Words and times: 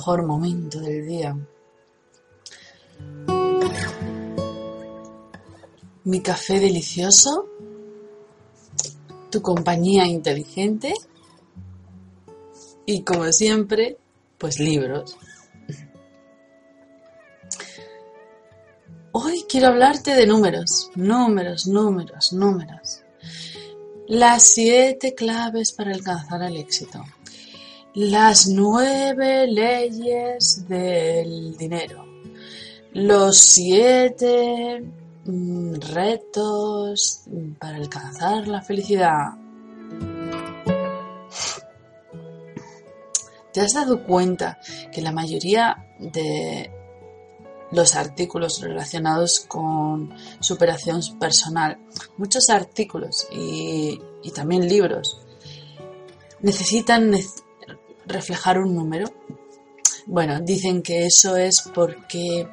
mejor 0.00 0.24
momento 0.24 0.80
del 0.80 1.06
día. 1.06 1.36
Mi 6.04 6.22
café 6.22 6.58
delicioso, 6.58 7.44
tu 9.30 9.42
compañía 9.42 10.06
inteligente 10.06 10.94
y 12.86 13.02
como 13.02 13.30
siempre, 13.30 13.98
pues 14.38 14.58
libros. 14.58 15.18
Hoy 19.12 19.44
quiero 19.50 19.66
hablarte 19.66 20.14
de 20.14 20.26
números, 20.26 20.90
números, 20.94 21.66
números, 21.66 22.32
números. 22.32 23.02
Las 24.08 24.44
siete 24.44 25.14
claves 25.14 25.72
para 25.72 25.92
alcanzar 25.92 26.42
el 26.44 26.56
éxito. 26.56 27.04
Las 27.94 28.46
nueve 28.46 29.48
leyes 29.48 30.68
del 30.68 31.56
dinero. 31.56 32.06
Los 32.92 33.36
siete 33.38 34.80
mm, 35.24 35.74
retos 35.74 37.22
para 37.58 37.78
alcanzar 37.78 38.46
la 38.46 38.62
felicidad. 38.62 39.32
¿Te 43.52 43.60
has 43.60 43.74
dado 43.74 44.04
cuenta 44.04 44.60
que 44.92 45.02
la 45.02 45.10
mayoría 45.10 45.84
de 45.98 46.70
los 47.72 47.96
artículos 47.96 48.60
relacionados 48.60 49.40
con 49.40 50.14
superación 50.38 51.00
personal, 51.18 51.76
muchos 52.18 52.50
artículos 52.50 53.26
y, 53.32 54.00
y 54.22 54.30
también 54.30 54.68
libros, 54.68 55.20
necesitan 56.40 57.12
reflejar 58.06 58.58
un 58.58 58.74
número. 58.74 59.12
Bueno, 60.06 60.40
dicen 60.40 60.82
que 60.82 61.06
eso 61.06 61.36
es 61.36 61.62
porque 61.74 62.48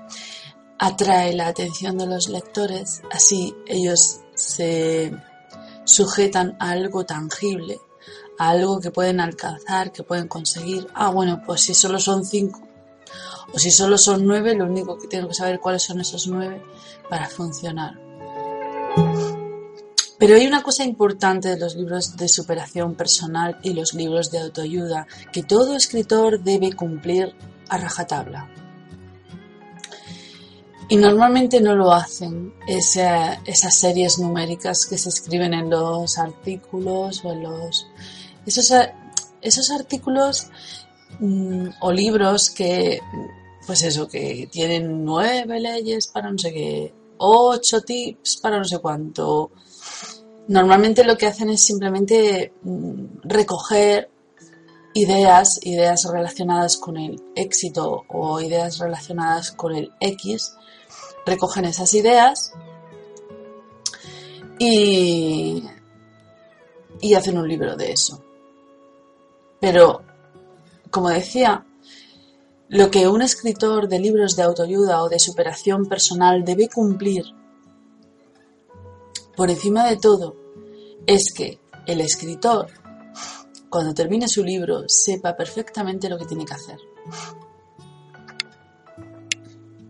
atrae 0.80 1.34
la 1.34 1.48
atención 1.48 1.98
de 1.98 2.06
los 2.06 2.30
lectores, 2.30 3.02
así 3.12 3.56
ellos 3.68 4.22
se 4.36 5.12
sujetan 5.86 6.56
a 6.59 6.72
algo 6.72 7.06
tangible, 7.06 7.80
a 8.38 8.50
algo 8.50 8.80
que 8.80 8.92
pueden 8.92 9.20
alcanzar, 9.20 9.92
que 9.92 10.03
pueden 10.03 10.28
conseguir. 10.28 10.88
Ah, 10.94 11.09
bueno, 11.09 11.42
pues 11.45 11.62
si 11.62 11.73
solo 11.73 12.00
son 12.00 12.25
cinco 12.25 12.68
o 13.53 13.58
si 13.58 13.72
solo 13.72 13.98
son 13.98 14.25
nueve, 14.25 14.53
lo 14.56 14.66
único 14.66 14.98
que 14.98 15.08
tengo 15.08 15.30
que 15.30 15.34
saber 15.34 15.59
cuáles 15.59 15.84
son 15.84 16.02
esos 16.02 16.28
nueve 16.28 16.62
para 17.09 17.28
funcionar. 17.30 17.98
Pero 20.20 20.36
hay 20.36 20.47
una 20.47 20.64
cosa 20.64 20.84
importante 20.84 21.50
de 21.50 21.59
los 21.59 21.75
libros 21.75 22.18
de 22.18 22.28
superación 22.28 22.96
personal 22.96 23.59
y 23.62 23.74
los 23.74 23.94
libros 23.94 24.31
de 24.31 24.40
autoayuda 24.40 25.08
que 25.31 25.44
todo 25.44 25.75
escritor 25.75 26.41
debe 26.41 26.74
cumplir 26.74 27.36
a 27.69 27.78
rajatabla. 27.78 28.50
Y 30.90 30.96
normalmente 30.96 31.59
no 31.59 31.75
lo 31.75 31.91
hacen 31.91 32.53
esas 32.66 33.75
series 33.78 34.19
numéricas 34.19 34.86
que 34.86 34.97
se 34.97 35.09
escriben 35.09 35.53
en 35.53 35.69
los 35.69 36.18
artículos 36.18 37.24
o 37.25 37.34
en 37.34 37.44
los... 37.44 37.88
Esos, 38.46 38.72
esos 39.41 39.70
artículos 39.72 40.47
mm, 41.20 41.68
o 41.81 41.91
libros 41.91 42.50
que, 42.50 43.02
pues 43.68 43.84
eso, 43.84 44.08
que 44.08 44.47
tienen 44.50 45.03
nueve 45.03 45.59
leyes 45.59 46.08
para 46.08 46.31
no 46.31 46.38
sé 46.38 46.53
qué, 46.53 46.94
ocho 47.18 47.81
tips 47.81 48.38
para 48.38 48.58
no 48.58 48.64
sé 48.64 48.80
cuánto, 48.80 49.52
Normalmente 50.47 51.03
lo 51.03 51.18
que 51.18 51.28
hacen 51.28 51.50
es 51.50 51.62
simplemente 51.62 52.53
mm, 52.63 53.19
recoger 53.24 54.09
ideas, 54.94 55.59
ideas 55.63 56.06
relacionadas 56.12 56.78
con 56.78 56.97
el 56.97 57.22
éxito 57.35 58.06
o 58.08 58.40
ideas 58.40 58.80
relacionadas 58.80 59.52
con 59.52 59.75
el 59.75 59.91
X, 60.00 60.56
recogen 61.25 61.66
esas 61.66 61.94
ideas 61.94 62.53
y, 64.58 65.63
y 67.02 67.14
hacen 67.14 67.38
un 67.38 67.47
libro 67.47 67.75
de 67.75 67.91
eso. 67.91 68.24
Pero, 69.59 70.02
como 70.90 71.09
decía, 71.09 71.66
lo 72.69 72.90
que 72.90 73.08
un 73.08 73.22
escritor 73.22 73.88
de 73.88 74.00
libros 74.00 74.35
de 74.35 74.44
autoayuda 74.44 75.03
o 75.03 75.09
de 75.09 75.19
superación 75.19 75.85
personal 75.85 76.44
debe 76.44 76.69
cumplir 76.69 77.25
por 79.38 79.52
encima 79.52 79.88
de 79.88 79.98
todo, 79.98 80.36
es 81.06 81.31
que 81.31 81.59
el 81.86 82.02
escritor, 82.02 82.68
cuando 83.70 83.94
termine 83.94 84.28
su 84.28 84.44
libro, 84.44 84.86
sepa 84.88 85.38
perfectamente 85.38 86.09
lo 86.09 86.18
que 86.18 86.25
tiene 86.25 86.44
que 86.44 86.56
hacer. 86.56 86.80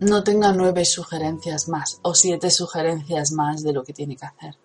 No 0.01 0.21
tenga 0.21 0.51
nueve 0.51 0.83
sugerencias 0.83 1.69
más 1.69 1.97
o 2.01 2.13
siete 2.13 2.51
sugerencias 2.51 3.31
más 3.31 3.63
de 3.63 3.71
lo 3.71 3.85
que 3.85 3.93
tiene 3.93 4.17
que 4.17 4.25
hacer. 4.25 4.57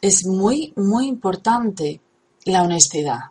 Es 0.00 0.26
muy, 0.26 0.72
muy 0.74 1.06
importante 1.06 2.00
la 2.44 2.64
honestidad. 2.64 3.30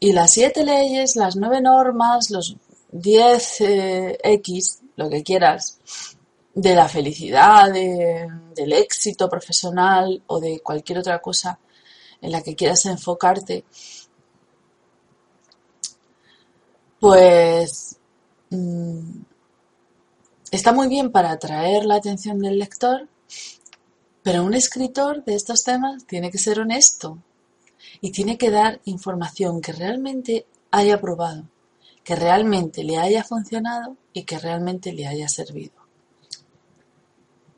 Y 0.00 0.12
las 0.12 0.32
siete 0.32 0.64
leyes, 0.64 1.14
las 1.14 1.36
nueve 1.36 1.60
normas, 1.60 2.30
los 2.30 2.56
diez 2.90 3.60
eh, 3.60 4.18
X, 4.22 4.80
lo 4.96 5.10
que 5.10 5.22
quieras, 5.22 5.78
de 6.56 6.74
la 6.74 6.88
felicidad, 6.88 7.70
del 7.70 8.72
éxito 8.72 9.28
profesional 9.28 10.22
o 10.26 10.40
de 10.40 10.60
cualquier 10.60 10.98
otra 11.00 11.20
cosa 11.20 11.58
en 12.22 12.32
la 12.32 12.42
que 12.42 12.56
quieras 12.56 12.86
enfocarte, 12.86 13.66
pues 16.98 17.98
mm, 18.48 19.20
está 20.50 20.72
muy 20.72 20.88
bien 20.88 21.12
para 21.12 21.30
atraer 21.32 21.84
la 21.84 21.96
atención 21.96 22.38
del 22.38 22.58
lector, 22.58 23.06
pero 24.22 24.42
un 24.42 24.54
escritor 24.54 25.24
de 25.24 25.34
estos 25.34 25.62
temas 25.62 26.06
tiene 26.06 26.30
que 26.30 26.38
ser 26.38 26.58
honesto 26.58 27.18
y 28.00 28.12
tiene 28.12 28.38
que 28.38 28.50
dar 28.50 28.80
información 28.86 29.60
que 29.60 29.72
realmente 29.72 30.46
haya 30.70 30.98
probado, 31.02 31.44
que 32.02 32.16
realmente 32.16 32.82
le 32.82 32.96
haya 32.96 33.22
funcionado 33.24 33.98
y 34.14 34.22
que 34.24 34.38
realmente 34.38 34.94
le 34.94 35.06
haya 35.06 35.28
servido 35.28 35.85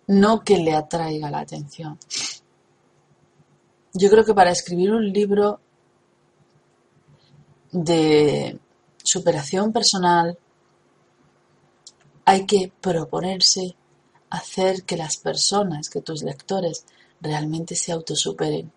no 0.09 0.43
que 0.43 0.59
le 0.59 0.75
atraiga 0.75 1.31
la 1.31 1.41
atención. 1.41 1.99
Yo 3.93 4.11
creo 4.11 4.25
que 4.25 4.35
para 4.35 4.51
escribir 4.51 4.93
un 4.93 5.13
libro 5.13 5.61
de 7.73 8.59
superación 9.03 9.73
personal 9.73 10.39
hay 12.25 12.47
que 12.47 12.73
proponerse 12.81 13.77
hacer 14.31 14.85
que 14.85 14.97
las 14.97 15.17
personas, 15.17 15.89
que 15.89 16.03
tus 16.03 16.23
lectores 16.23 16.85
realmente 17.21 17.75
se 17.75 17.93
autosuperen, 17.93 18.71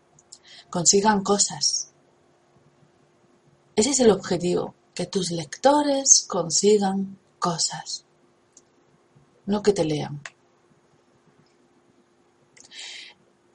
consigan 0.70 1.24
cosas. 1.24 1.92
Ese 3.76 3.90
es 3.92 4.00
el 4.00 4.12
objetivo, 4.12 4.74
que 4.94 5.06
tus 5.06 5.32
lectores 5.32 6.26
consigan 6.28 7.18
cosas, 7.40 8.06
no 9.46 9.62
que 9.62 9.74
te 9.74 9.86
lean. 9.86 10.22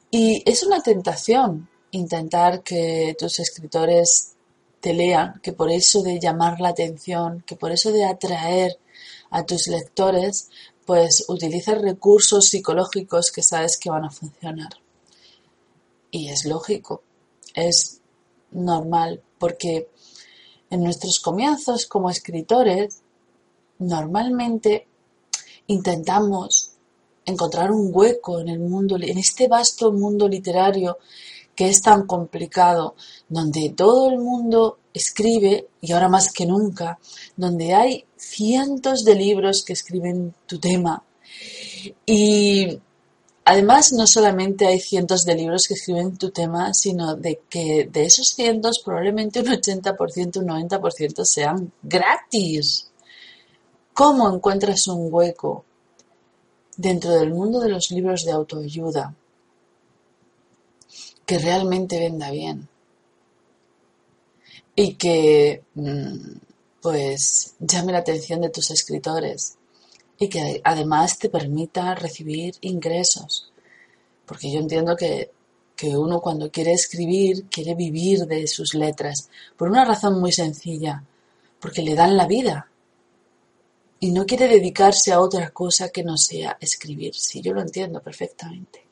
Y 0.09 0.41
es 0.49 0.63
una 0.63 0.81
tentación 0.81 1.69
intentar 1.91 2.63
que 2.63 3.15
tus 3.17 3.39
escritores 3.39 4.35
te 4.79 4.93
lean, 4.93 5.39
que 5.41 5.53
por 5.53 5.71
eso 5.71 6.03
de 6.03 6.19
llamar 6.19 6.59
la 6.61 6.69
atención, 6.69 7.43
que 7.45 7.55
por 7.55 7.71
eso 7.71 7.91
de 7.91 8.05
atraer 8.05 8.79
a 9.29 9.45
tus 9.45 9.67
lectores, 9.67 10.49
pues 10.85 11.25
utilizas 11.27 11.81
recursos 11.81 12.47
psicológicos 12.47 13.31
que 13.31 13.43
sabes 13.43 13.77
que 13.77 13.89
van 13.89 14.05
a 14.05 14.11
funcionar. 14.11 14.69
Y 16.11 16.29
es 16.29 16.45
lógico, 16.45 17.03
es 17.53 17.99
normal, 18.51 19.21
porque 19.37 19.89
en 20.69 20.83
nuestros 20.83 21.19
comienzos 21.19 21.85
como 21.85 22.09
escritores, 22.09 23.01
normalmente 23.79 24.87
intentamos 25.67 26.76
encontrar 27.27 27.71
un 27.71 27.91
hueco 27.93 28.39
en 28.39 28.49
el 28.49 28.59
mundo, 28.59 28.97
en 28.99 29.17
este 29.17 29.47
vasto 29.47 29.91
mundo 29.91 30.27
literario 30.27 30.97
que 31.55 31.69
es 31.69 31.81
tan 31.81 32.05
complicado, 32.05 32.95
donde 33.27 33.73
todo 33.75 34.09
el 34.11 34.19
mundo 34.19 34.77
escribe, 34.93 35.67
y 35.81 35.91
ahora 35.91 36.07
más 36.07 36.31
que 36.31 36.45
nunca, 36.45 36.99
donde 37.35 37.73
hay 37.73 38.05
cientos 38.15 39.03
de 39.03 39.15
libros 39.15 39.63
que 39.63 39.73
escriben 39.73 40.35
tu 40.45 40.59
tema. 40.59 41.03
Y 42.05 42.79
además 43.43 43.91
no 43.91 44.05
solamente 44.05 44.67
hay 44.67 44.79
cientos 44.79 45.25
de 45.25 45.33
libros 45.33 45.67
que 45.67 45.73
escriben 45.73 46.15
tu 46.15 46.29
tema, 46.29 46.75
sino 46.75 47.15
de 47.15 47.41
que 47.49 47.89
de 47.91 48.05
esos 48.05 48.29
cientos 48.29 48.79
probablemente 48.85 49.39
un 49.39 49.47
80%, 49.47 50.37
un 50.37 50.47
90% 50.47 51.25
sean 51.25 51.71
gratis. 51.81 52.91
¿Cómo 53.93 54.31
encuentras 54.31 54.87
un 54.87 55.11
hueco 55.11 55.65
dentro 56.77 57.11
del 57.11 57.33
mundo 57.33 57.59
de 57.59 57.69
los 57.69 57.91
libros 57.91 58.23
de 58.23 58.31
autoayuda 58.31 59.15
que 61.25 61.39
realmente 61.39 61.99
venda 61.99 62.31
bien 62.31 62.69
y 64.75 64.93
que 64.93 65.63
mm, 65.73 66.37
pues 66.81 67.55
llame 67.59 67.91
la 67.91 67.97
atención 67.97 68.41
de 68.41 68.49
tus 68.49 68.71
escritores 68.71 69.57
y 70.19 70.29
que 70.29 70.61
además 70.63 71.19
te 71.19 71.29
permita 71.29 71.95
recibir 71.95 72.55
ingresos. 72.61 73.51
Porque 74.25 74.51
yo 74.51 74.59
entiendo 74.59 74.95
que, 74.95 75.31
que 75.75 75.97
uno 75.97 76.21
cuando 76.21 76.51
quiere 76.51 76.73
escribir 76.73 77.45
quiere 77.49 77.75
vivir 77.75 78.25
de 78.25 78.47
sus 78.47 78.73
letras 78.73 79.29
por 79.57 79.69
una 79.69 79.83
razón 79.83 80.19
muy 80.19 80.31
sencilla, 80.31 81.03
porque 81.59 81.81
le 81.81 81.95
dan 81.95 82.15
la 82.15 82.27
vida 82.27 82.69
y 83.99 84.11
no 84.11 84.25
quiere 84.25 84.47
dedicarse 84.47 85.11
a 85.11 85.19
otra 85.19 85.49
cosa 85.49 85.89
que 85.89 86.03
no 86.03 86.17
sea 86.17 86.57
escribir. 86.59 87.15
Sí, 87.15 87.41
yo 87.41 87.53
lo 87.53 87.61
entiendo 87.61 88.01
perfectamente. 88.01 88.87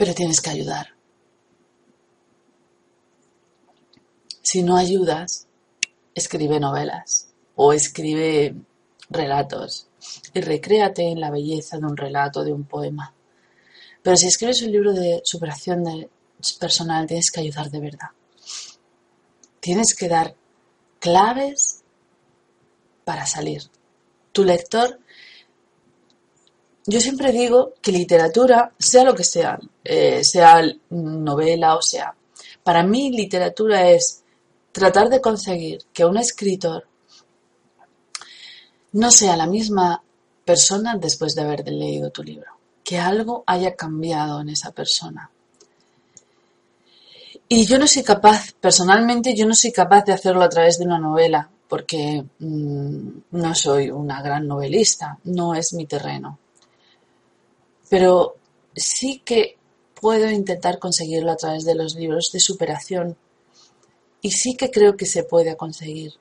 pero 0.00 0.14
tienes 0.14 0.40
que 0.40 0.48
ayudar. 0.48 0.94
Si 4.40 4.62
no 4.62 4.78
ayudas, 4.78 5.46
escribe 6.14 6.58
novelas 6.58 7.28
o 7.54 7.74
escribe 7.74 8.54
relatos 9.10 9.88
y 10.32 10.40
recréate 10.40 11.02
en 11.02 11.20
la 11.20 11.30
belleza 11.30 11.76
de 11.76 11.84
un 11.84 11.98
relato, 11.98 12.44
de 12.44 12.50
un 12.54 12.64
poema. 12.64 13.12
Pero 14.02 14.16
si 14.16 14.28
escribes 14.28 14.62
un 14.62 14.72
libro 14.72 14.94
de 14.94 15.20
superación 15.22 15.84
personal, 16.58 17.06
tienes 17.06 17.30
que 17.30 17.40
ayudar 17.40 17.70
de 17.70 17.80
verdad. 17.80 18.08
Tienes 19.60 19.94
que 19.94 20.08
dar 20.08 20.34
claves 21.00 21.82
para 23.04 23.26
salir. 23.26 23.62
Tu 24.32 24.44
lector 24.44 25.00
yo 26.86 27.00
siempre 27.00 27.30
digo 27.30 27.74
que 27.80 27.92
literatura, 27.92 28.72
sea 28.78 29.04
lo 29.04 29.14
que 29.14 29.24
sea, 29.24 29.58
eh, 29.84 30.24
sea 30.24 30.62
novela 30.90 31.76
o 31.76 31.82
sea, 31.82 32.14
para 32.62 32.82
mí 32.82 33.10
literatura 33.10 33.90
es 33.90 34.24
tratar 34.72 35.08
de 35.08 35.20
conseguir 35.20 35.84
que 35.92 36.04
un 36.04 36.16
escritor 36.16 36.86
no 38.92 39.10
sea 39.10 39.36
la 39.36 39.46
misma 39.46 40.02
persona 40.44 40.96
después 40.96 41.34
de 41.34 41.42
haber 41.42 41.68
leído 41.68 42.10
tu 42.10 42.22
libro, 42.22 42.58
que 42.82 42.98
algo 42.98 43.44
haya 43.46 43.76
cambiado 43.76 44.40
en 44.40 44.48
esa 44.48 44.72
persona. 44.72 45.30
Y 47.50 47.66
yo 47.66 47.78
no 47.78 47.86
soy 47.86 48.02
capaz, 48.02 48.52
personalmente 48.58 49.34
yo 49.36 49.44
no 49.44 49.54
soy 49.54 49.72
capaz 49.72 50.06
de 50.06 50.14
hacerlo 50.14 50.42
a 50.42 50.48
través 50.48 50.78
de 50.78 50.86
una 50.86 50.98
novela, 50.98 51.50
porque 51.68 52.24
mm, 52.38 53.08
no 53.32 53.54
soy 53.54 53.90
una 53.90 54.22
gran 54.22 54.46
novelista, 54.46 55.18
no 55.24 55.54
es 55.54 55.74
mi 55.74 55.84
terreno 55.84 56.38
pero 57.90 58.36
sí 58.74 59.20
que 59.22 59.58
puedo 60.00 60.30
intentar 60.30 60.78
conseguirlo 60.78 61.32
a 61.32 61.36
través 61.36 61.64
de 61.64 61.74
los 61.74 61.96
libros 61.96 62.30
de 62.32 62.40
superación 62.40 63.18
y 64.22 64.30
sí 64.30 64.56
que 64.56 64.70
creo 64.70 64.96
que 64.96 65.06
se 65.06 65.24
puede 65.24 65.56
conseguir 65.56 66.14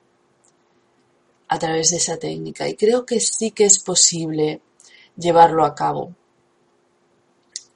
a 1.47 1.59
través 1.59 1.91
de 1.91 1.97
esa 1.97 2.17
técnica 2.17 2.67
y 2.67 2.75
creo 2.75 3.05
que 3.05 3.19
sí 3.19 3.51
que 3.51 3.65
es 3.65 3.79
posible 3.79 4.61
llevarlo 5.15 5.63
a 5.63 5.75
cabo. 5.75 6.15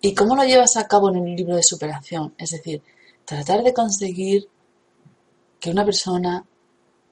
¿Y 0.02 0.14
cómo 0.16 0.36
lo 0.36 0.44
llevas 0.44 0.76
a 0.76 0.88
cabo 0.88 1.10
en 1.10 1.18
un 1.18 1.36
libro 1.36 1.56
de 1.56 1.64
superación? 1.64 2.34
Es 2.38 2.50
decir, 2.52 2.82
tratar 3.26 3.64
de 3.64 3.74
conseguir 3.74 4.48
que 5.60 5.70
una 5.70 5.86
persona, 5.86 6.46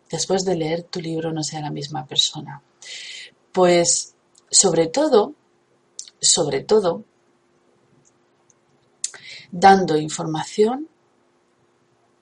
después 0.09 0.43
de 0.43 0.55
leer 0.55 0.83
tu 0.83 0.99
libro, 0.99 1.31
no 1.31 1.43
sea 1.43 1.61
la 1.61 1.71
misma 1.71 2.05
persona. 2.05 2.61
Pues, 3.51 4.15
sobre 4.49 4.87
todo, 4.87 5.33
sobre 6.19 6.61
todo 6.61 7.03
dando 9.51 9.97
información 9.97 10.87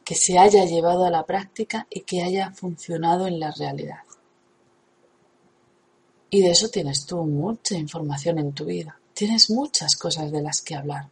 que 0.03 0.15
se 0.15 0.39
haya 0.39 0.65
llevado 0.65 1.05
a 1.05 1.11
la 1.11 1.25
práctica 1.25 1.85
y 1.89 2.01
que 2.01 2.23
haya 2.23 2.51
funcionado 2.51 3.27
en 3.27 3.39
la 3.39 3.51
realidad. 3.51 3.99
Y 6.31 6.41
de 6.41 6.51
eso 6.51 6.69
tienes 6.69 7.05
tú 7.05 7.23
mucha 7.23 7.75
información 7.75 8.39
en 8.39 8.53
tu 8.53 8.65
vida. 8.65 8.99
Tienes 9.13 9.49
muchas 9.49 9.95
cosas 9.95 10.31
de 10.31 10.41
las 10.41 10.61
que 10.61 10.75
hablar. 10.75 11.09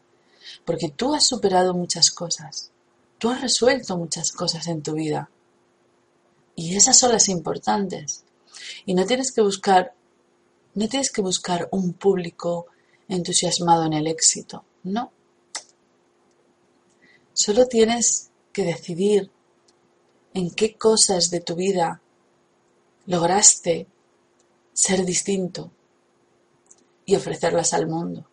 Porque 0.65 0.89
tú 0.89 1.13
has 1.13 1.27
superado 1.27 1.73
muchas 1.73 2.11
cosas. 2.11 2.71
Tú 3.17 3.29
has 3.29 3.41
resuelto 3.41 3.97
muchas 3.97 4.31
cosas 4.31 4.67
en 4.67 4.81
tu 4.81 4.93
vida. 4.93 5.29
Y 6.55 6.75
esas 6.75 6.97
son 6.97 7.11
las 7.11 7.29
importantes. 7.29 8.23
Y 8.85 8.93
no 8.93 9.05
tienes 9.05 9.31
que 9.31 9.41
buscar, 9.41 9.93
no 10.73 10.87
tienes 10.87 11.11
que 11.11 11.21
buscar 11.21 11.67
un 11.71 11.93
público 11.93 12.67
entusiasmado 13.07 13.85
en 13.85 13.93
el 13.93 14.07
éxito. 14.07 14.63
No. 14.83 15.11
Solo 17.33 17.67
tienes 17.67 18.31
que 18.51 18.63
decidir 18.63 19.31
en 20.33 20.51
qué 20.51 20.75
cosas 20.75 21.29
de 21.29 21.41
tu 21.41 21.55
vida 21.55 22.01
lograste 23.05 23.87
ser 24.73 25.05
distinto 25.05 25.71
y 27.05 27.15
ofrecerlas 27.15 27.73
al 27.73 27.87
mundo. 27.87 28.27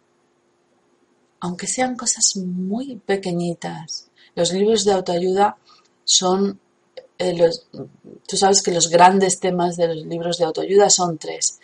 Aunque 1.45 1.67
sean 1.67 1.95
cosas 1.97 2.37
muy 2.37 2.97
pequeñitas. 2.97 4.09
Los 4.35 4.53
libros 4.53 4.85
de 4.85 4.93
autoayuda 4.93 5.57
son 6.05 6.59
eh, 7.19 7.35
los, 7.37 7.69
tú 8.27 8.37
sabes 8.37 8.63
que 8.63 8.73
los 8.73 8.89
grandes 8.89 9.39
temas 9.41 9.77
de 9.77 9.89
los 9.89 10.07
libros 10.07 10.39
de 10.39 10.45
autoayuda 10.47 10.91
son 10.91 11.19
tres 11.19 11.61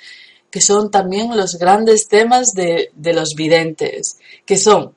que 0.50 0.61
son 0.61 0.90
también 0.90 1.37
los 1.37 1.57
grandes 1.57 2.09
temas 2.09 2.52
de, 2.55 2.90
los 2.97 3.35
videntes, 3.35 4.19
que 4.45 4.57
son 4.57 4.95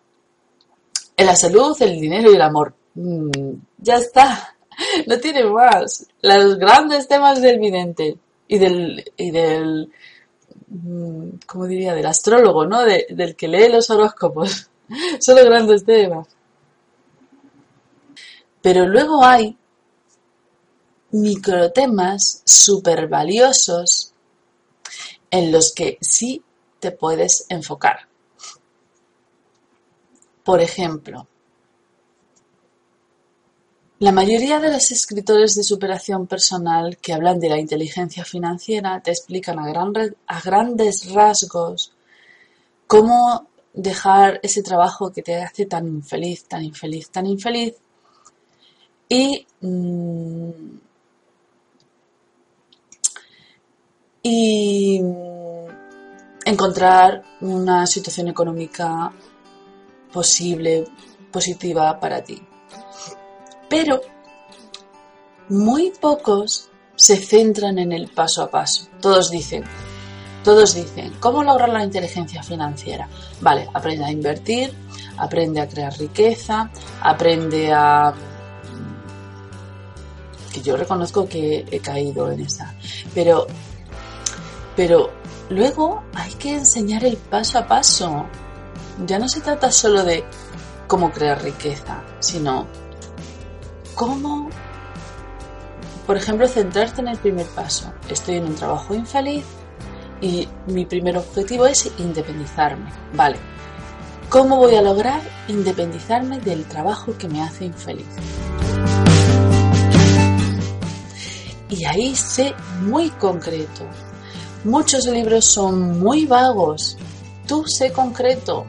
la 1.15 1.36
salud, 1.36 1.79
el 1.81 2.00
dinero 2.00 2.31
y 2.31 2.36
el 2.36 2.41
amor. 2.41 2.74
Mm, 2.96 3.51
ya 3.77 3.98
está, 3.98 4.55
no 5.08 5.19
tiene 5.19 5.46
más. 5.46 6.08
Los 6.22 6.58
grandes 6.58 7.08
temas 7.08 7.41
del 7.41 7.60
vidente 7.60 8.17
y 8.48 8.58
del, 8.58 9.12
y 9.15 9.31
del 9.31 9.91
mm, 10.67 11.29
¿cómo 11.46 11.67
diría? 11.67 11.93
Del 11.93 12.08
astrólogo, 12.08 12.65
¿no? 12.65 12.81
del 12.84 13.36
que 13.36 13.48
lee 13.48 13.69
los 13.69 13.89
horóscopos. 13.91 14.69
Son 15.19 15.35
los 15.35 15.45
grandes 15.45 15.85
temas. 15.85 16.27
Pero 18.62 18.88
luego 18.88 19.23
hay 19.23 19.57
microtemas 21.12 22.41
súper 22.45 23.07
valiosos 23.07 24.13
en 25.29 25.51
los 25.51 25.73
que 25.73 25.97
sí 26.01 26.43
te 26.79 26.91
puedes 26.91 27.45
enfocar. 27.50 28.07
Por 30.43 30.59
ejemplo, 30.62 31.27
la 34.00 34.12
mayoría 34.12 34.59
de 34.59 34.69
los 34.69 34.91
escritores 34.91 35.55
de 35.55 35.63
superación 35.63 36.27
personal 36.27 36.97
que 36.97 37.13
hablan 37.13 37.39
de 37.39 37.47
la 37.47 37.57
inteligencia 37.57 38.25
financiera 38.25 39.01
te 39.01 39.12
explican 39.12 39.59
a, 39.59 40.41
grandes 40.41 41.09
rasgos 41.13 41.93
cómo 42.85 43.47
dejar 43.74 44.39
ese 44.44 44.62
trabajo 44.62 45.12
que 45.12 45.22
te 45.22 45.36
hace 45.42 45.65
tan 45.65 45.88
infeliz, 45.88 46.46
tan 46.46 46.63
infeliz, 46.63 47.10
tan 47.10 47.25
infeliz 47.25 47.74
y 49.10 49.46
mm, 49.62 50.51
y 54.25 55.01
encontrar 56.46 57.24
una 57.42 57.86
situación 57.86 58.30
económica 58.30 59.12
posible, 60.13 60.86
positiva 61.30 62.00
para 62.00 62.24
ti. 62.24 62.42
Pero 63.70 64.01
muy 65.50 65.92
pocos 65.92 66.70
se 66.96 67.18
centran 67.18 67.77
en 67.80 67.92
el 67.92 68.10
paso 68.10 68.44
a 68.44 68.50
paso. 68.50 68.88
Todos 69.01 69.30
dicen, 69.30 69.65
Todos 70.43 70.75
dicen, 70.75 71.13
¿cómo 71.21 71.41
lograr 71.41 71.69
la 71.69 71.83
inteligencia 71.83 72.43
financiera? 72.43 73.07
Vale, 73.39 73.69
aprende 73.73 74.03
a 74.03 74.12
invertir, 74.12 74.73
aprende 75.17 75.62
a 75.62 75.69
crear 75.69 75.97
riqueza, 75.97 76.69
aprende 77.01 77.71
a... 77.71 78.13
que 80.51 80.62
yo 80.62 80.75
reconozco 80.75 81.29
que 81.29 81.65
he 81.71 81.79
caído 81.79 82.29
en 82.29 82.41
esa. 82.41 82.75
Pero, 83.15 83.47
pero 84.75 85.12
luego 85.50 86.03
hay 86.13 86.33
que 86.33 86.55
enseñar 86.55 87.05
el 87.05 87.15
paso 87.15 87.59
a 87.59 87.65
paso. 87.65 88.25
Ya 89.05 89.19
no 89.19 89.29
se 89.29 89.39
trata 89.39 89.71
solo 89.71 90.03
de 90.03 90.25
cómo 90.88 91.09
crear 91.12 91.41
riqueza, 91.41 92.03
sino 92.19 92.67
cómo, 93.95 94.50
por 96.05 96.17
ejemplo, 96.17 96.50
centrarte 96.50 97.00
en 97.00 97.07
el 97.07 97.17
primer 97.17 97.45
paso. 97.47 97.93
Estoy 98.09 98.35
en 98.35 98.45
un 98.47 98.55
trabajo 98.55 98.93
infeliz 98.93 99.45
y 100.24 100.48
mi 100.68 100.86
primer 100.86 101.18
objetivo 101.18 101.68
es 101.68 101.92
independizarme. 102.00 102.89
Vale, 103.13 103.36
¿cómo 104.30 104.56
voy 104.58 104.75
a 104.75 104.82
lograr 104.82 105.22
independizarme 105.50 106.39
del 106.39 106.63
trabajo 106.65 107.15
que 107.18 107.27
me 107.27 107.44
hace 107.44 107.65
infeliz? 107.65 108.08
Y 111.70 111.84
ahí 111.86 112.15
sé 112.15 112.56
muy 112.82 113.10
concreto. 113.10 113.86
Muchos 114.63 115.06
libros 115.08 115.44
son 115.44 116.00
muy 116.00 116.25
vagos. 116.25 116.98
Tú 117.46 117.65
sé 117.68 117.92
concreto. 117.92 118.65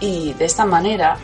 Y 0.00 0.32
de 0.32 0.46
esta 0.46 0.64
manera, 0.64 1.18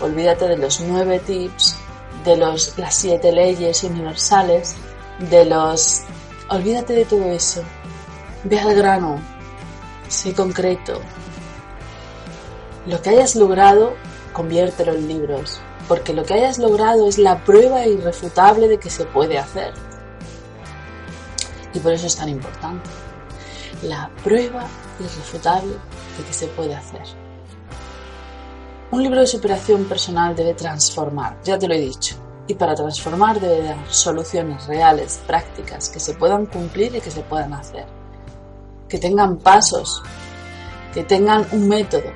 olvídate 0.00 0.48
de 0.48 0.56
los 0.56 0.80
nueve 0.80 1.20
tips 1.20 1.76
de 2.24 2.36
los, 2.36 2.78
las 2.78 2.94
siete 2.94 3.32
leyes 3.32 3.84
universales, 3.84 4.76
de 5.30 5.44
los... 5.44 6.02
Olvídate 6.48 6.92
de 6.92 7.04
todo 7.04 7.24
eso. 7.32 7.62
Ve 8.44 8.58
al 8.58 8.74
grano. 8.74 9.20
Sé 10.08 10.34
concreto. 10.34 11.00
Lo 12.86 13.00
que 13.00 13.10
hayas 13.10 13.36
logrado, 13.36 13.94
conviértelo 14.32 14.94
en 14.94 15.06
libros, 15.06 15.60
porque 15.86 16.12
lo 16.12 16.24
que 16.24 16.34
hayas 16.34 16.58
logrado 16.58 17.08
es 17.08 17.18
la 17.18 17.44
prueba 17.44 17.86
irrefutable 17.86 18.66
de 18.66 18.78
que 18.78 18.90
se 18.90 19.04
puede 19.04 19.38
hacer. 19.38 19.72
Y 21.72 21.78
por 21.78 21.92
eso 21.92 22.08
es 22.08 22.16
tan 22.16 22.28
importante. 22.28 22.90
La 23.84 24.10
prueba 24.24 24.66
irrefutable 24.98 25.74
de 26.18 26.24
que 26.26 26.32
se 26.32 26.48
puede 26.48 26.74
hacer. 26.74 27.02
Un 28.90 29.04
libro 29.04 29.20
de 29.20 29.26
superación 29.28 29.84
personal 29.84 30.34
debe 30.34 30.54
transformar, 30.54 31.38
ya 31.44 31.56
te 31.56 31.68
lo 31.68 31.74
he 31.74 31.80
dicho. 31.80 32.16
Y 32.48 32.54
para 32.54 32.74
transformar 32.74 33.38
debe 33.38 33.62
dar 33.62 33.78
soluciones 33.88 34.66
reales, 34.66 35.20
prácticas, 35.28 35.88
que 35.88 36.00
se 36.00 36.14
puedan 36.14 36.46
cumplir 36.46 36.94
y 36.96 37.00
que 37.00 37.10
se 37.12 37.22
puedan 37.22 37.54
hacer. 37.54 38.01
Que 38.92 38.98
tengan 38.98 39.38
pasos, 39.38 40.02
que 40.92 41.02
tengan 41.02 41.46
un 41.52 41.66
método, 41.66 42.12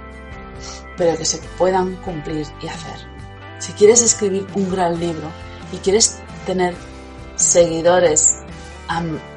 pero 0.98 1.16
que 1.16 1.24
se 1.24 1.38
puedan 1.56 1.96
cumplir 1.96 2.46
y 2.62 2.68
hacer. 2.68 3.00
Si 3.58 3.72
quieres 3.72 4.02
escribir 4.02 4.46
un 4.54 4.70
gran 4.70 5.00
libro 5.00 5.30
y 5.72 5.78
quieres 5.78 6.18
tener 6.44 6.74
seguidores, 7.36 8.42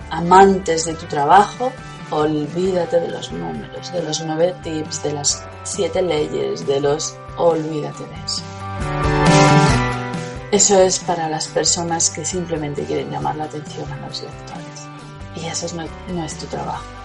amantes 0.10 0.84
de 0.84 0.96
tu 0.96 1.05
trabajo, 1.05 1.72
olvídate 2.12 3.00
de 3.00 3.08
los 3.08 3.31
números, 3.31 3.93
de 3.93 4.03
los 4.03 4.19
nueve 4.19 4.53
tips, 4.62 5.01
de 5.03 5.13
las 5.13 5.41
siete 5.63 6.01
leyes, 6.01 6.67
de 6.67 6.81
los 6.81 7.15
olvídate 7.38 8.03
de 8.03 8.15
eso. 8.25 8.43
Eso 10.51 10.81
es 10.81 11.00
para 11.00 11.29
las 11.29 11.48
personas 11.48 12.10
que 12.10 12.25
simplemente 12.25 12.84
quieren 12.84 13.10
llamar 13.10 13.38
la 13.38 13.46
atención 13.46 13.89
a 13.93 14.08
los 14.08 14.24
lectores. 14.24 14.89
Y 15.38 15.46
eso 15.46 15.67
no, 16.13 16.25
es 16.25 16.38
tu 16.38 16.48
trabajo. 16.48 16.99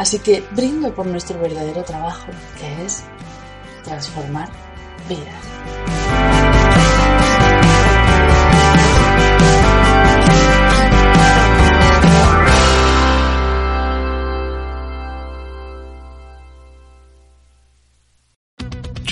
Así 0.00 0.18
que 0.18 0.42
brindo 0.52 0.94
por 0.94 1.04
nuestro 1.04 1.38
verdadero 1.38 1.84
trabajo, 1.84 2.32
que 2.58 2.86
es 2.86 3.04
transformar 3.84 4.48
vidas. 5.06 5.99